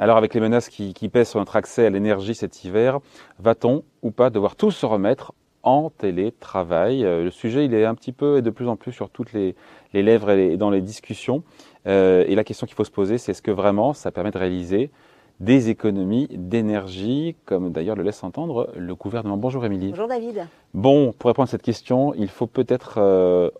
Alors 0.00 0.16
avec 0.16 0.32
les 0.34 0.40
menaces 0.40 0.68
qui, 0.68 1.08
pèsent 1.08 1.30
sur 1.30 1.40
notre 1.40 1.56
accès 1.56 1.86
à 1.86 1.90
l'énergie 1.90 2.34
cet 2.34 2.64
hiver, 2.64 3.00
va-t-on 3.40 3.82
ou 4.02 4.12
pas 4.12 4.30
devoir 4.30 4.54
tous 4.54 4.70
se 4.70 4.86
remettre 4.86 5.32
en 5.64 5.90
télétravail? 5.90 7.04
Euh, 7.04 7.24
Le 7.24 7.30
sujet, 7.30 7.64
il 7.64 7.74
est 7.74 7.84
un 7.84 7.96
petit 7.96 8.12
peu 8.12 8.38
et 8.38 8.42
de 8.42 8.50
plus 8.50 8.68
en 8.68 8.76
plus 8.76 8.92
sur 8.92 9.10
toutes 9.10 9.32
les, 9.32 9.56
lèvres 9.92 10.30
et, 10.30 10.56
dans 10.56 10.70
les 10.70 10.80
discussions. 10.80 11.42
Euh, 11.88 12.24
et 12.28 12.36
la 12.36 12.44
question 12.44 12.66
qu'il 12.66 12.76
faut 12.76 12.84
se 12.84 12.92
poser, 12.92 13.18
c'est 13.18 13.32
est-ce 13.32 13.42
que 13.42 13.50
vraiment 13.50 13.92
ça 13.92 14.12
permet 14.12 14.30
de 14.30 14.38
réaliser 14.38 14.90
des 15.40 15.68
économies 15.68 16.28
d'énergie, 16.30 17.34
comme 17.44 17.72
d'ailleurs 17.72 17.96
le 17.96 18.04
laisse 18.04 18.22
entendre 18.22 18.70
le 18.76 18.94
gouvernement? 18.94 19.36
Bonjour 19.36 19.64
Émilie. 19.64 19.90
Bonjour 19.90 20.08
David. 20.08 20.46
Bon, 20.74 21.12
pour 21.12 21.28
répondre 21.28 21.48
à 21.48 21.50
cette 21.50 21.62
question, 21.62 22.14
il 22.14 22.28
faut 22.28 22.46
peut-être 22.46 22.98
euh, 22.98 23.50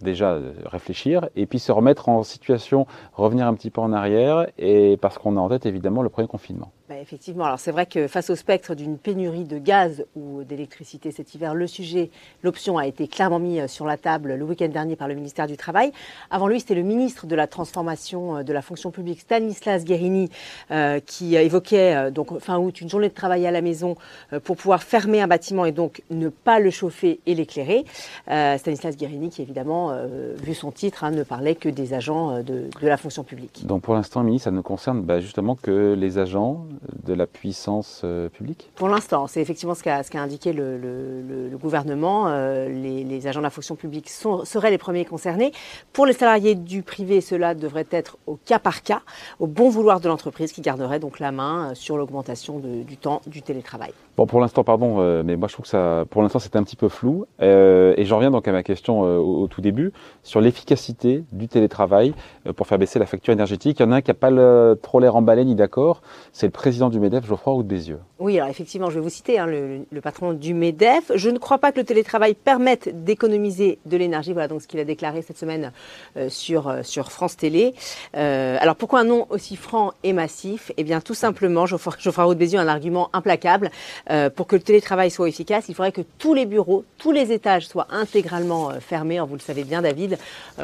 déjà 0.00 0.38
réfléchir 0.64 1.28
et 1.36 1.46
puis 1.46 1.58
se 1.58 1.72
remettre 1.72 2.08
en 2.08 2.22
situation, 2.22 2.86
revenir 3.12 3.46
un 3.46 3.54
petit 3.54 3.70
peu 3.70 3.80
en 3.80 3.92
arrière, 3.92 4.46
et 4.58 4.96
parce 4.96 5.18
qu'on 5.18 5.36
a 5.36 5.40
en 5.40 5.48
tête 5.48 5.66
évidemment 5.66 6.02
le 6.02 6.08
premier 6.08 6.28
confinement. 6.28 6.72
Bah, 6.88 6.94
effectivement, 7.02 7.44
alors 7.44 7.60
c'est 7.60 7.70
vrai 7.70 7.84
que 7.84 8.06
face 8.06 8.30
au 8.30 8.34
spectre 8.34 8.74
d'une 8.74 8.96
pénurie 8.96 9.44
de 9.44 9.58
gaz 9.58 10.06
ou 10.16 10.42
d'électricité 10.42 11.10
cet 11.10 11.34
hiver, 11.34 11.54
le 11.54 11.66
sujet, 11.66 12.10
l'option 12.42 12.78
a 12.78 12.86
été 12.86 13.08
clairement 13.08 13.38
mise 13.38 13.66
sur 13.66 13.84
la 13.84 13.98
table 13.98 14.32
le 14.36 14.44
week-end 14.46 14.68
dernier 14.68 14.96
par 14.96 15.06
le 15.06 15.14
ministère 15.14 15.46
du 15.46 15.58
Travail. 15.58 15.92
Avant 16.30 16.48
lui, 16.48 16.60
c'était 16.60 16.74
le 16.74 16.82
ministre 16.82 17.26
de 17.26 17.36
la 17.36 17.46
Transformation 17.46 18.38
euh, 18.38 18.42
de 18.42 18.54
la 18.54 18.62
fonction 18.62 18.90
publique, 18.90 19.20
Stanislas 19.20 19.84
Guérini, 19.84 20.30
euh, 20.70 20.98
qui 21.04 21.36
évoquait 21.36 21.94
euh, 21.94 22.10
donc 22.10 22.38
fin 22.38 22.56
août 22.58 22.80
une 22.80 22.88
journée 22.88 23.10
de 23.10 23.14
travail 23.14 23.46
à 23.46 23.50
la 23.50 23.60
maison 23.60 23.96
pour 24.44 24.56
pouvoir 24.56 24.82
fermer 24.82 25.20
un 25.20 25.26
bâtiment 25.26 25.66
et 25.66 25.72
donc 25.72 26.00
ne 26.08 26.30
pas 26.30 26.58
le 26.58 26.70
chauffer 26.70 27.20
et 27.26 27.34
l'éclairer. 27.34 27.84
Stanislas 28.26 28.96
Guérini, 28.96 29.28
qui 29.30 29.42
évidemment, 29.42 29.92
vu 30.42 30.54
son 30.54 30.70
titre, 30.70 31.04
hein, 31.04 31.10
ne 31.10 31.22
parlait 31.22 31.54
que 31.54 31.68
des 31.68 31.94
agents 31.94 32.42
de, 32.42 32.68
la 32.80 32.96
fonction 32.96 33.24
publique. 33.24 33.66
Donc 33.66 33.82
pour 33.82 33.94
l'instant, 33.94 34.22
ministre, 34.22 34.44
ça 34.44 34.50
ne 34.50 34.60
concerne 34.60 35.02
bah, 35.02 35.20
justement 35.20 35.54
que 35.54 35.94
les 35.98 36.18
agents 36.18 36.64
de 37.04 37.14
la 37.14 37.26
puissance 37.26 38.02
euh, 38.04 38.28
publique 38.28 38.70
Pour 38.74 38.88
l'instant, 38.88 39.26
c'est 39.26 39.40
effectivement 39.40 39.74
ce 39.74 39.82
qu'a 39.82 40.02
indiqué 40.14 40.52
le, 40.52 41.50
gouvernement. 41.60 42.28
Euh, 42.28 42.68
les, 42.68 43.26
agents 43.26 43.40
de 43.40 43.44
la 43.44 43.50
fonction 43.50 43.74
publique 43.74 44.08
seraient 44.08 44.70
les 44.70 44.78
premiers 44.78 45.04
concernés. 45.04 45.52
Pour 45.92 46.06
les 46.06 46.12
salariés 46.12 46.54
du 46.54 46.82
privé, 46.82 47.20
cela 47.20 47.54
devrait 47.54 47.86
être 47.90 48.16
au 48.26 48.36
cas 48.36 48.58
par 48.58 48.82
cas, 48.82 49.02
au 49.40 49.46
bon 49.46 49.70
vouloir 49.70 50.00
de 50.00 50.08
l'entreprise 50.08 50.52
qui 50.52 50.60
garderait 50.60 51.00
donc 51.00 51.18
la 51.18 51.32
main 51.32 51.70
euh, 51.70 51.74
sur 51.74 51.96
l'augmentation 51.96 52.58
du 52.58 52.96
temps 52.96 53.20
du 53.26 53.42
télétravail. 53.42 53.92
Bon, 54.16 54.26
pour 54.26 54.40
l'instant, 54.40 54.64
pardon, 54.64 55.22
mais 55.22 55.36
moi 55.36 55.48
je 55.48 55.52
trouve 55.52 55.64
que 55.64 55.70
ça, 55.70 56.04
pour 56.10 56.22
l'instant, 56.22 56.38
c'est 56.38 56.56
un 56.56 56.62
petit 56.64 56.76
peu 56.76 56.88
flou. 56.88 57.26
et 57.40 58.04
j'en 58.04 58.16
reviens 58.16 58.30
donc 58.30 58.48
à 58.48 58.52
ma 58.52 58.62
question 58.62 59.00
au, 59.00 59.46
tout 59.46 59.60
début 59.60 59.92
sur 60.24 60.40
l'efficacité 60.40 61.24
du 61.32 61.46
télétravail 61.46 62.14
pour 62.56 62.66
faire 62.66 62.78
baisser 62.78 62.98
la 62.98 63.06
facture 63.06 63.32
énergétique. 63.32 63.78
Il 63.78 63.82
y 63.84 63.86
en 63.86 63.92
a 63.92 63.96
un 63.96 64.00
qui 64.00 64.10
n'a 64.10 64.14
pas 64.14 64.30
trop 64.82 64.98
l'air 64.98 65.14
emballé 65.14 65.44
ni 65.44 65.54
d'accord. 65.54 66.02
C'est 66.32 66.46
le 66.46 66.52
président 66.68 66.90
du 66.90 67.00
MEDEF, 67.00 67.24
Geoffroy 67.24 67.54
Roux 67.54 67.62
de 67.62 67.68
Bézieux. 67.68 67.98
Oui, 68.18 68.36
alors 68.36 68.50
effectivement, 68.50 68.90
je 68.90 68.96
vais 68.96 69.00
vous 69.00 69.08
citer 69.08 69.38
hein, 69.38 69.46
le, 69.46 70.00
patron 70.02 70.34
du 70.34 70.52
MEDEF. 70.52 71.12
Je 71.14 71.30
ne 71.30 71.38
crois 71.38 71.56
pas 71.56 71.72
que 71.72 71.78
le 71.78 71.84
télétravail 71.84 72.34
permette 72.34 73.04
d'économiser 73.04 73.78
de 73.86 73.96
l'énergie. 73.96 74.34
Voilà 74.34 74.48
donc 74.48 74.60
ce 74.60 74.66
qu'il 74.66 74.78
a 74.80 74.84
déclaré 74.84 75.22
cette 75.22 75.38
semaine 75.38 75.72
euh, 76.18 76.28
sur, 76.28 76.68
euh, 76.68 76.82
sur 76.82 77.10
France 77.10 77.38
Télé. 77.38 77.74
Euh, 78.16 78.58
alors 78.60 78.76
pourquoi 78.76 79.00
un 79.00 79.04
nom 79.04 79.26
aussi 79.30 79.56
franc 79.56 79.94
et 80.02 80.12
massif? 80.12 80.72
Eh 80.76 80.84
bien 80.84 81.00
tout 81.00 81.14
simplement, 81.14 81.64
Geoffroy, 81.64 81.94
Geoffroy 81.98 82.24
Roux 82.24 82.34
de 82.34 82.38
Bézieux 82.38 82.58
a 82.58 82.62
un 82.62 82.68
argument 82.68 83.08
implacable. 83.14 83.70
pour 84.36 84.46
que 84.46 84.56
le 84.56 84.62
télétravail 84.62 85.10
soit 85.10 85.28
efficace, 85.28 85.70
il 85.70 85.74
faudrait 85.74 85.92
que 85.92 86.02
tous 86.18 86.34
les 86.34 86.44
bureaux, 86.44 86.84
tous 86.98 87.12
les 87.12 87.32
étages 87.32 87.66
soient 87.66 87.86
intégralement 87.90 88.72
fermés. 88.80 89.20
vous 89.20 89.36
le 89.36 89.40
savez 89.40 89.64
bien, 89.64 89.80
David, 89.80 90.18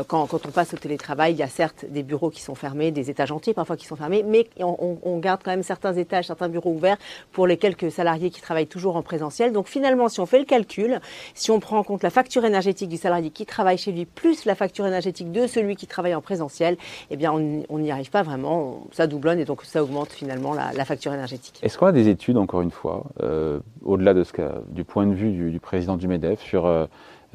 quand, 0.07 0.27
quand, 0.27 0.45
on 0.45 0.51
passe 0.51 0.75
au 0.75 0.77
télétravail, 0.77 1.33
il 1.33 1.39
y 1.39 1.43
a 1.43 1.49
certes 1.49 1.87
des 1.89 2.03
bureaux 2.03 2.29
qui 2.29 2.43
sont 2.43 2.55
fermés, 2.55 2.91
des 2.91 3.09
étages 3.09 3.33
entiers 3.33 3.55
parfois 3.55 3.79
qui 3.79 3.87
sont 3.87 3.97
fermés, 3.97 4.23
mais 4.23 4.49
on, 4.59 4.99
on 5.03 5.19
garde 5.19 5.41
quand 5.43 5.53
même 5.53 5.63
certains 5.63 5.94
étages, 5.99 6.27
certains 6.27 6.49
bureaux 6.49 6.73
ouverts 6.73 6.99
pour 7.33 7.47
les 7.47 7.57
quelques 7.57 7.91
salariés 7.91 8.31
qui 8.31 8.41
travaillent 8.41 8.67
toujours 8.67 8.97
en 8.97 9.03
présentiel. 9.03 9.53
Donc 9.53 9.69
finalement, 9.69 10.09
si 10.09 10.21
on 10.21 10.27
fait 10.27 10.39
le 10.39 10.45
calcul, 10.45 11.01
si 11.35 11.51
on 11.51 11.61
prend 11.61 11.79
en 11.79 11.83
compte 11.83 12.03
la 12.03 12.11
facture 12.11 12.45
énergétique 12.45 12.89
du 12.89 12.97
salarié 12.97 13.31
qui 13.31 13.47
travaille 13.47 13.79
chez 13.79 13.93
lui 13.93 14.05
plus 14.05 14.45
la 14.45 14.55
facture 14.55 14.87
énergétique 14.87 15.33
de 15.33 15.47
celui 15.47 15.77
qui 15.77 15.87
travaille 15.87 16.15
en 16.15 16.21
présentiel, 16.21 16.77
eh 17.11 17.17
bien 17.17 17.33
on 17.33 17.79
n'y 17.79 17.91
arrive 17.91 18.11
pas 18.11 18.23
vraiment, 18.23 18.87
ça 18.93 19.07
doublonne 19.07 19.39
et 19.39 19.45
donc 19.45 19.65
ça 19.65 19.83
augmente 19.83 20.11
finalement 20.11 20.55
la, 20.55 20.85
facture 20.85 21.15
énergétique. 21.15 21.61
Est-ce 21.63 21.79
qu'on 21.79 21.87
a 21.87 21.93
des 21.93 22.09
études, 22.09 22.37
encore 22.37 22.61
une 22.61 22.71
fois, 22.71 23.05
euh, 23.23 23.61
au-delà 23.83 24.13
de 24.13 24.23
ce 24.23 24.33
du 24.69 24.85
point 24.85 25.07
de 25.07 25.15
vue 25.15 25.51
du, 25.51 25.61
président 25.61 25.97
du 25.97 26.09
MEDEF, 26.09 26.41
sur 26.41 26.67
euh, 26.67 26.87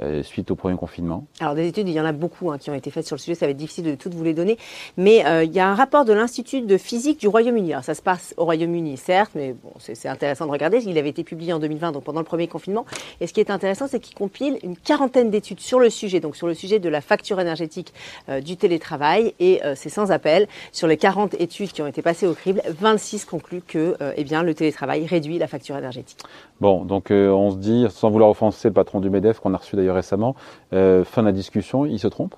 euh, 0.02 0.24
suite 0.24 0.52
au 0.52 0.56
premier 0.56 0.76
confinement 0.76 1.26
Alors 1.40 1.56
des 1.56 1.68
études, 1.68 1.88
il 1.88 1.94
y 1.94 2.00
en 2.00 2.06
a 2.06 2.12
beaucoup 2.12 2.52
hein, 2.52 2.58
qui 2.58 2.70
ont 2.70 2.74
été 2.74 2.92
faites 2.92 3.06
sur 3.06 3.16
le 3.16 3.20
sujet, 3.20 3.36
ça 3.36 3.46
va 3.46 3.52
être 3.52 3.58
difficile 3.58 3.86
de 3.86 3.96
toutes 3.96 4.14
vous 4.14 4.24
les 4.24 4.34
donner, 4.34 4.58
mais 4.98 5.26
euh, 5.26 5.44
il 5.44 5.52
y 5.52 5.60
a 5.60 5.68
un 5.68 5.76
rapport 5.76 6.06
de 6.06 6.14
l'Institut 6.14 6.62
de 6.62 6.78
physique 6.78 7.20
du 7.20 7.28
Royaume-Uni. 7.28 7.74
Alors 7.74 7.84
ça 7.84 7.94
se 7.94 8.02
passe 8.02 8.34
au 8.38 8.46
Royaume-Uni, 8.46 8.98
certes, 8.98 9.32
mais 9.36 9.54
bon, 9.54 9.72
c'est 9.80 10.08
intéressant 10.08 10.46
de 10.46 10.52
regarder. 10.52 10.84
Il 10.86 10.98
avait 10.98 11.10
été 11.10 11.24
publié 11.24 11.54
en 11.54 11.60
2020, 11.60 11.92
donc 11.92 12.04
pendant 12.04 12.20
le 12.20 12.26
premier 12.26 12.48
confinement. 12.48 12.86
Et 13.22 13.28
ce 13.28 13.34
qui 13.34 13.40
est 13.40 13.52
intéressant, 13.52 13.88
c'est 13.88 14.00
qu'il 14.00 14.16
compile 14.16 14.58
une 14.64 14.78
quarantaine 14.78 15.30
d'études 15.30 15.60
sur 15.60 15.80
le 15.80 15.90
sujet, 15.90 16.20
donc 16.20 16.36
sur 16.36 16.48
le 16.48 16.54
sujet 16.54 16.80
de 16.80 16.90
la 16.90 17.02
facture 17.02 17.40
énergétique 17.40 17.94
euh, 18.30 18.42
du 18.42 18.58
télétravail, 18.58 19.34
et 19.40 19.62
c'est 19.76 19.90
sans 19.90 20.12
appel. 20.12 20.48
Sur 20.72 20.88
les 20.88 20.98
40 20.98 21.36
études 21.40 21.72
qui 21.72 21.81
ont 21.81 21.88
été 21.88 22.02
passées 22.02 22.28
au 22.28 22.34
crible, 22.34 22.62
26 22.68 23.26
concluent 23.26 23.62
que 23.62 23.96
eh 24.16 24.24
bien, 24.24 24.44
le 24.44 24.54
télétravail 24.54 25.06
réduit 25.06 25.38
la 25.38 25.48
facture 25.48 25.78
énergétique. 25.78 26.20
Bon, 26.62 26.84
donc 26.84 27.08
on 27.12 27.52
se 27.52 27.58
dit, 27.58 27.86
sans 27.90 28.10
vouloir 28.10 28.30
offenser 28.30 28.70
le 28.70 28.74
patron 28.74 29.00
du 29.00 29.10
MEDEF 29.10 29.40
qu'on 29.40 29.54
a 29.54 29.58
reçu 29.58 29.76
d'ailleurs 29.76 29.89
récemment. 29.92 30.36
Euh, 30.74 31.04
fin 31.04 31.22
de 31.22 31.28
la 31.28 31.34
discussion, 31.34 31.86
il 31.86 32.00
se 32.00 32.08
trompe? 32.08 32.36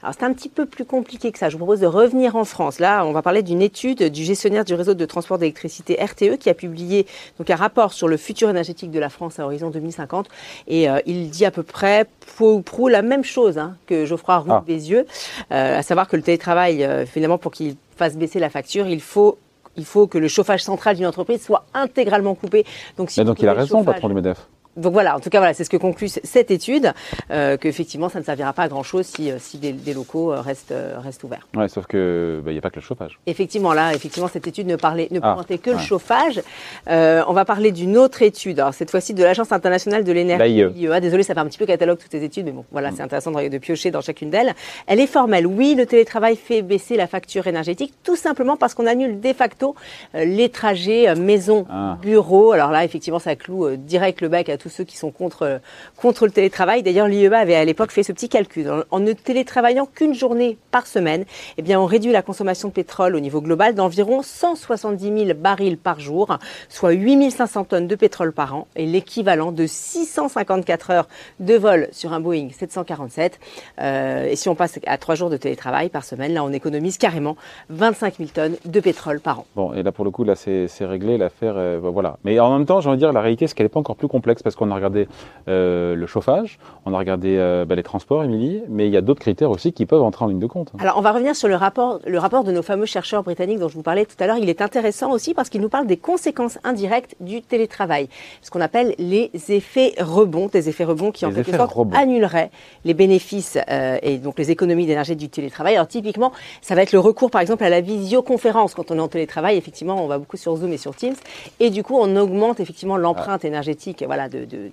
Alors 0.00 0.14
c'est 0.16 0.24
un 0.24 0.32
petit 0.32 0.48
peu 0.48 0.64
plus 0.64 0.84
compliqué 0.84 1.32
que 1.32 1.38
ça. 1.38 1.48
Je 1.48 1.54
vous 1.54 1.64
propose 1.64 1.80
de 1.80 1.86
revenir 1.86 2.36
en 2.36 2.44
France. 2.44 2.78
Là, 2.78 3.04
on 3.04 3.12
va 3.12 3.20
parler 3.20 3.42
d'une 3.42 3.60
étude 3.60 4.04
du 4.04 4.22
gestionnaire 4.22 4.64
du 4.64 4.74
réseau 4.74 4.94
de 4.94 5.04
transport 5.04 5.38
d'électricité 5.38 5.98
RTE 6.00 6.38
qui 6.38 6.48
a 6.48 6.54
publié 6.54 7.06
donc 7.36 7.50
un 7.50 7.56
rapport 7.56 7.92
sur 7.92 8.06
le 8.06 8.16
futur 8.16 8.48
énergétique 8.48 8.92
de 8.92 9.00
la 9.00 9.08
France 9.08 9.40
à 9.40 9.44
horizon 9.44 9.70
2050 9.70 10.28
et 10.68 10.88
euh, 10.88 11.00
il 11.04 11.30
dit 11.30 11.44
à 11.44 11.50
peu 11.50 11.64
près 11.64 12.06
pour 12.36 12.54
ou 12.54 12.62
prou 12.62 12.86
la 12.86 13.02
même 13.02 13.24
chose 13.24 13.58
hein, 13.58 13.76
que 13.86 14.04
Geoffroy 14.04 14.38
Roux 14.38 14.52
ah. 14.52 14.64
Bézieux, 14.64 15.04
euh, 15.50 15.78
à 15.78 15.82
savoir 15.82 16.06
que 16.06 16.14
le 16.14 16.22
télétravail 16.22 16.88
finalement 17.06 17.38
pour 17.38 17.50
qu'il 17.50 17.74
fasse 17.96 18.16
baisser 18.16 18.38
la 18.38 18.50
facture, 18.50 18.86
il 18.86 19.00
faut 19.00 19.38
il 19.78 19.84
faut 19.84 20.06
que 20.06 20.18
le 20.18 20.28
chauffage 20.28 20.62
central 20.62 20.96
d'une 20.96 21.06
entreprise 21.06 21.42
soit 21.42 21.64
intégralement 21.72 22.34
coupé. 22.34 22.64
Donc, 22.96 23.10
si 23.10 23.24
donc 23.24 23.40
il 23.40 23.48
a 23.48 23.54
raison, 23.54 23.84
patron 23.84 24.08
du 24.08 24.14
MEDEF 24.14 24.48
donc 24.78 24.92
voilà, 24.92 25.16
en 25.16 25.20
tout 25.20 25.28
cas, 25.28 25.38
voilà, 25.38 25.54
c'est 25.54 25.64
ce 25.64 25.70
que 25.70 25.76
conclut 25.76 26.08
cette 26.08 26.50
étude, 26.50 26.92
euh, 27.30 27.56
qu'effectivement, 27.56 28.08
ça 28.08 28.20
ne 28.20 28.24
servira 28.24 28.52
pas 28.52 28.62
à 28.62 28.68
grand-chose 28.68 29.06
si, 29.06 29.30
euh, 29.30 29.36
si 29.38 29.58
des, 29.58 29.94
locaux 29.94 30.32
euh, 30.32 30.40
restent, 30.40 30.72
euh, 30.72 30.98
restent 30.98 31.24
ouverts. 31.24 31.46
Ouais, 31.56 31.68
sauf 31.68 31.86
qu'il 31.86 32.40
bah, 32.44 32.52
n'y 32.52 32.58
a 32.58 32.60
pas 32.60 32.70
que 32.70 32.76
le 32.76 32.82
chauffage. 32.82 33.18
Effectivement, 33.26 33.72
là, 33.72 33.92
effectivement, 33.92 34.28
cette 34.28 34.46
étude 34.46 34.66
ne, 34.66 34.76
parlait, 34.76 35.08
ne 35.10 35.18
ah, 35.22 35.34
pointait 35.34 35.58
que 35.58 35.70
le 35.70 35.78
chauffage. 35.78 36.40
on 36.86 37.32
va 37.32 37.44
parler 37.44 37.72
d'une 37.72 37.98
autre 37.98 38.22
étude, 38.22 38.60
alors 38.60 38.74
cette 38.74 38.90
fois-ci 38.90 39.14
de 39.14 39.24
l'Agence 39.24 39.52
internationale 39.52 40.04
de 40.04 40.12
l'énergie, 40.12 40.64
l'IEA. 40.74 41.00
Désolé, 41.00 41.22
ça 41.22 41.34
fait 41.34 41.40
un 41.40 41.46
petit 41.46 41.58
peu 41.58 41.66
catalogue 41.66 41.98
toutes 41.98 42.10
ces 42.10 42.22
études, 42.22 42.46
mais 42.46 42.52
bon, 42.52 42.64
voilà, 42.70 42.90
mm. 42.90 42.94
c'est 42.96 43.02
intéressant 43.02 43.32
de, 43.32 43.48
de, 43.48 43.58
piocher 43.58 43.90
dans 43.90 44.00
chacune 44.00 44.30
d'elles. 44.30 44.54
Elle 44.86 45.00
est 45.00 45.06
formelle. 45.06 45.46
Oui, 45.46 45.74
le 45.76 45.86
télétravail 45.86 46.36
fait 46.36 46.62
baisser 46.62 46.96
la 46.96 47.06
facture 47.06 47.46
énergétique, 47.46 47.94
tout 48.04 48.16
simplement 48.16 48.56
parce 48.56 48.74
qu'on 48.74 48.86
annule 48.86 49.20
de 49.20 49.32
facto 49.32 49.74
les 50.14 50.48
trajets 50.48 51.14
maison-bureau. 51.14 52.52
Ah. 52.52 52.54
Alors 52.54 52.70
là, 52.70 52.84
effectivement, 52.84 53.18
ça 53.18 53.34
cloue 53.36 53.76
direct 53.76 54.20
le 54.20 54.28
bec 54.28 54.48
à 54.48 54.56
ceux 54.68 54.84
qui 54.84 54.96
sont 54.96 55.10
contre, 55.10 55.60
contre 55.96 56.26
le 56.26 56.32
télétravail. 56.32 56.82
D'ailleurs, 56.82 57.08
l'IEA 57.08 57.38
avait 57.38 57.54
à 57.54 57.64
l'époque 57.64 57.90
fait 57.90 58.02
ce 58.02 58.12
petit 58.12 58.28
calcul. 58.28 58.70
En, 58.90 59.00
ne 59.00 59.12
télétravaillant 59.12 59.86
qu'une 59.86 60.14
journée 60.14 60.58
par 60.70 60.86
semaine, 60.86 61.24
eh 61.56 61.62
bien, 61.62 61.80
on 61.80 61.86
réduit 61.86 62.12
la 62.12 62.22
consommation 62.22 62.68
de 62.68 62.72
pétrole 62.72 63.16
au 63.16 63.20
niveau 63.20 63.40
global 63.40 63.74
d'environ 63.74 64.22
170 64.22 65.26
000 65.26 65.38
barils 65.38 65.78
par 65.78 66.00
jour, 66.00 66.38
soit 66.68 66.92
8 66.92 67.08
500 67.30 67.64
tonnes 67.64 67.86
de 67.86 67.94
pétrole 67.94 68.32
par 68.32 68.54
an 68.54 68.66
et 68.76 68.86
l'équivalent 68.86 69.52
de 69.52 69.66
654 69.66 70.90
heures 70.90 71.08
de 71.40 71.54
vol 71.54 71.88
sur 71.92 72.12
un 72.12 72.20
Boeing 72.20 72.48
747. 72.50 73.40
Euh, 73.80 74.26
et 74.26 74.36
si 74.36 74.48
on 74.48 74.54
passe 74.54 74.78
à 74.86 74.98
trois 74.98 75.14
jours 75.14 75.30
de 75.30 75.36
télétravail 75.36 75.88
par 75.88 76.04
semaine, 76.04 76.32
là, 76.32 76.44
on 76.44 76.52
économise 76.52 76.98
carrément 76.98 77.36
25 77.70 78.16
000 78.18 78.30
tonnes 78.32 78.56
de 78.64 78.80
pétrole 78.80 79.20
par 79.20 79.40
an. 79.40 79.46
Bon, 79.56 79.72
et 79.72 79.82
là, 79.82 79.92
pour 79.92 80.04
le 80.04 80.10
coup, 80.10 80.24
là, 80.24 80.34
c'est 80.36 80.68
réglé, 80.80 81.18
l'affaire, 81.18 81.54
euh, 81.56 81.78
voilà. 81.82 82.18
Mais 82.24 82.38
en 82.40 82.56
même 82.56 82.66
temps, 82.66 82.80
j'ai 82.80 82.88
envie 82.88 82.98
de 82.98 83.02
dire, 83.04 83.12
la 83.12 83.20
réalité, 83.20 83.46
c'est 83.46 83.54
qu'elle 83.54 83.66
n'est 83.66 83.70
pas 83.70 83.80
encore 83.80 83.96
plus 83.96 84.08
complexe 84.08 84.42
parce 84.48 84.56
qu'on 84.56 84.70
a 84.70 84.74
regardé 84.74 85.08
euh, 85.46 85.94
le 85.94 86.06
chauffage, 86.06 86.58
on 86.86 86.94
a 86.94 86.98
regardé 86.98 87.36
euh, 87.36 87.66
bah, 87.66 87.74
les 87.74 87.82
transports, 87.82 88.24
Émilie, 88.24 88.62
mais 88.68 88.86
il 88.86 88.92
y 88.92 88.96
a 88.96 89.02
d'autres 89.02 89.20
critères 89.20 89.50
aussi 89.50 89.72
qui 89.72 89.84
peuvent 89.84 90.02
entrer 90.02 90.24
en 90.24 90.28
ligne 90.28 90.38
de 90.38 90.46
compte. 90.46 90.72
Alors, 90.78 90.96
on 90.96 91.02
va 91.02 91.12
revenir 91.12 91.36
sur 91.36 91.48
le 91.48 91.54
rapport, 91.54 92.00
le 92.06 92.18
rapport 92.18 92.44
de 92.44 92.52
nos 92.52 92.62
fameux 92.62 92.86
chercheurs 92.86 93.22
britanniques 93.22 93.58
dont 93.58 93.68
je 93.68 93.74
vous 93.74 93.82
parlais 93.82 94.06
tout 94.06 94.16
à 94.20 94.26
l'heure. 94.26 94.38
Il 94.38 94.48
est 94.48 94.62
intéressant 94.62 95.12
aussi 95.12 95.34
parce 95.34 95.50
qu'il 95.50 95.60
nous 95.60 95.68
parle 95.68 95.86
des 95.86 95.98
conséquences 95.98 96.58
indirectes 96.64 97.14
du 97.20 97.42
télétravail, 97.42 98.08
ce 98.40 98.50
qu'on 98.50 98.62
appelle 98.62 98.94
les 98.98 99.30
effets 99.50 99.94
rebonds, 100.00 100.48
des 100.48 100.70
effets 100.70 100.84
rebonds 100.84 101.12
qui 101.12 101.26
en 101.26 101.32
quelque 101.32 101.54
sorte 101.54 101.76
annuleraient 101.92 102.50
les 102.86 102.94
bénéfices 102.94 103.58
euh, 103.68 103.98
et 104.02 104.16
donc 104.16 104.38
les 104.38 104.50
économies 104.50 104.86
d'énergie 104.86 105.16
du 105.16 105.28
télétravail. 105.28 105.74
Alors, 105.74 105.88
typiquement, 105.88 106.32
ça 106.62 106.74
va 106.74 106.82
être 106.82 106.92
le 106.92 107.00
recours, 107.00 107.30
par 107.30 107.42
exemple, 107.42 107.64
à 107.64 107.68
la 107.68 107.82
visioconférence 107.82 108.74
quand 108.74 108.90
on 108.90 108.96
est 108.96 109.00
en 109.00 109.08
télétravail. 109.08 109.58
Effectivement, 109.58 110.02
on 110.02 110.06
va 110.06 110.16
beaucoup 110.16 110.38
sur 110.38 110.56
Zoom 110.56 110.72
et 110.72 110.78
sur 110.78 110.94
Teams, 110.96 111.16
et 111.60 111.68
du 111.68 111.82
coup, 111.82 111.96
on 111.98 112.16
augmente 112.16 112.60
effectivement 112.60 112.96
l'empreinte 112.96 113.44
énergétique, 113.44 114.02
voilà, 114.06 114.28
de 114.28 114.37
de, 114.44 114.70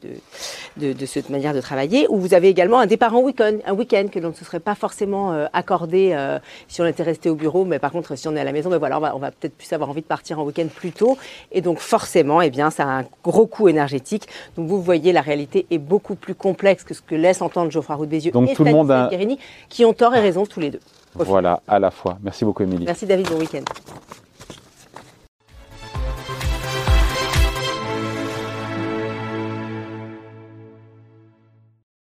de, 0.77 0.93
de, 0.93 1.05
cette 1.05 1.29
manière 1.29 1.53
de 1.53 1.61
travailler, 1.61 2.07
ou 2.09 2.17
vous 2.17 2.33
avez 2.33 2.49
également 2.49 2.79
un 2.79 2.85
départ 2.85 3.15
en 3.15 3.21
week-end, 3.21 3.57
un 3.65 3.73
week-end 3.73 4.07
que 4.11 4.19
l'on 4.19 4.29
ne 4.29 4.33
se 4.33 4.45
serait 4.45 4.59
pas 4.59 4.75
forcément 4.75 5.31
euh, 5.31 5.45
accordé 5.53 6.11
euh, 6.13 6.39
si 6.67 6.81
on 6.81 6.85
était 6.85 7.03
resté 7.03 7.29
au 7.29 7.35
bureau, 7.35 7.65
mais 7.65 7.79
par 7.79 7.91
contre 7.91 8.15
si 8.15 8.27
on 8.27 8.35
est 8.35 8.39
à 8.39 8.43
la 8.43 8.51
maison, 8.51 8.69
ben 8.69 8.77
voilà, 8.77 8.99
on 9.15 9.19
va, 9.19 9.31
peut-être 9.31 9.55
plus 9.55 9.71
avoir 9.73 9.89
envie 9.89 10.01
de 10.01 10.07
partir 10.07 10.39
en 10.39 10.43
week-end 10.43 10.67
plus 10.73 10.91
tôt, 10.91 11.17
et 11.51 11.61
donc 11.61 11.79
forcément, 11.79 12.41
eh 12.41 12.49
bien, 12.49 12.69
ça 12.69 12.83
a 12.83 12.99
un 12.99 13.05
gros 13.23 13.47
coût 13.47 13.67
énergétique. 13.67 14.27
Donc 14.57 14.67
vous 14.67 14.81
voyez, 14.81 15.13
la 15.13 15.21
réalité 15.21 15.65
est 15.71 15.77
beaucoup 15.77 16.15
plus 16.15 16.35
complexe 16.35 16.83
que 16.83 16.93
ce 16.93 17.01
que 17.01 17.15
laisse 17.15 17.41
entendre 17.41 17.71
Geoffroy 17.71 17.95
Roux 17.95 18.05
Bézieux 18.05 18.31
et 18.35 18.53
tout 18.53 18.63
le 18.63 18.71
monde 18.71 18.91
a... 18.91 19.09
qui 19.69 19.85
ont 19.85 19.93
tort 19.93 20.15
et 20.15 20.19
raison 20.19 20.45
tous 20.45 20.59
les 20.59 20.71
deux. 20.71 20.79
Voilà, 21.13 21.61
à 21.67 21.79
la 21.79 21.91
fois. 21.91 22.17
Merci 22.21 22.43
beaucoup, 22.43 22.63
Émilie. 22.63 22.85
Merci, 22.85 23.05
David. 23.05 23.29
Bon 23.29 23.39
week-end. 23.39 23.63